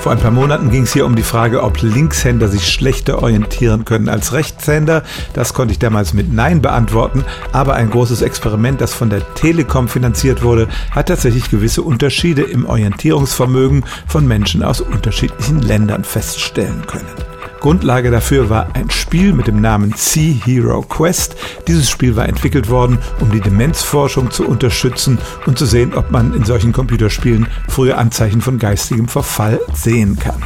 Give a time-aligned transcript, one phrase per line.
[0.00, 3.84] Vor ein paar Monaten ging es hier um die Frage, ob Linkshänder sich schlechter orientieren
[3.84, 5.02] können als Rechtshänder.
[5.34, 9.88] Das konnte ich damals mit Nein beantworten, aber ein großes Experiment, das von der Telekom
[9.88, 17.39] finanziert wurde, hat tatsächlich gewisse Unterschiede im Orientierungsvermögen von Menschen aus unterschiedlichen Ländern feststellen können.
[17.60, 21.36] Grundlage dafür war ein Spiel mit dem Namen Sea Hero Quest.
[21.68, 26.32] Dieses Spiel war entwickelt worden, um die Demenzforschung zu unterstützen und zu sehen, ob man
[26.32, 30.42] in solchen Computerspielen frühe Anzeichen von geistigem Verfall sehen kann.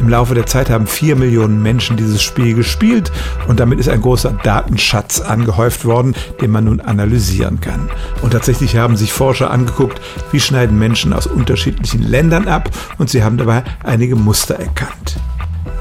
[0.00, 3.12] Im Laufe der Zeit haben vier Millionen Menschen dieses Spiel gespielt
[3.46, 7.88] und damit ist ein großer Datenschatz angehäuft worden, den man nun analysieren kann.
[8.22, 10.00] Und tatsächlich haben sich Forscher angeguckt,
[10.32, 15.20] wie schneiden Menschen aus unterschiedlichen Ländern ab und sie haben dabei einige Muster erkannt.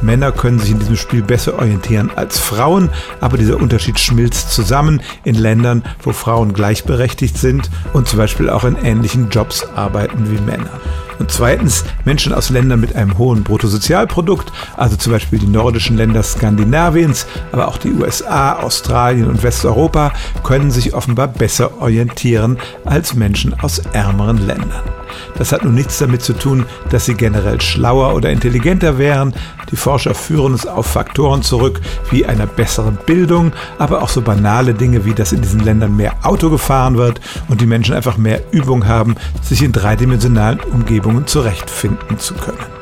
[0.01, 5.01] Männer können sich in diesem Spiel besser orientieren als Frauen, aber dieser Unterschied schmilzt zusammen
[5.23, 10.41] in Ländern, wo Frauen gleichberechtigt sind und zum Beispiel auch in ähnlichen Jobs arbeiten wie
[10.41, 10.69] Männer.
[11.19, 16.21] Und zweitens, Menschen aus Ländern mit einem hohen Bruttosozialprodukt, also zum Beispiel die nordischen Länder
[16.21, 23.59] Skandinaviens, aber auch die USA, Australien und Westeuropa, können sich offenbar besser orientieren als Menschen
[23.59, 24.83] aus ärmeren Ländern.
[25.37, 29.33] Das hat nun nichts damit zu tun, dass sie generell schlauer oder intelligenter wären.
[29.71, 34.73] Die Forscher führen es auf Faktoren zurück wie einer besseren Bildung, aber auch so banale
[34.73, 38.41] Dinge wie, dass in diesen Ländern mehr Auto gefahren wird und die Menschen einfach mehr
[38.51, 42.76] Übung haben, sich in dreidimensionalen Umgebungen zurechtfinden zu können.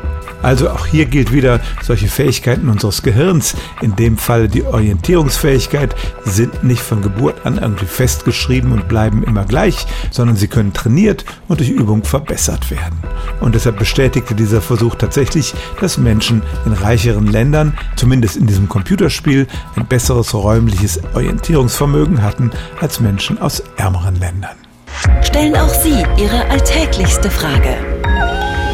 [0.46, 6.64] Also auch hier gilt wieder, solche Fähigkeiten unseres Gehirns, in dem Fall die Orientierungsfähigkeit, sind
[6.64, 11.62] nicht von Geburt an irgendwie festgeschrieben und bleiben immer gleich, sondern sie können trainiert und
[11.62, 13.00] durch Übung verbessert werden.
[13.42, 19.48] Und deshalb bestätigte dieser Versuch tatsächlich, dass Menschen in reicheren Ländern, zumindest in diesem Computerspiel,
[19.76, 24.58] ein besseres räumliches Orientierungsvermögen hatten als Menschen aus ärmeren Ländern.
[25.24, 27.95] Stellen auch Sie Ihre alltäglichste Frage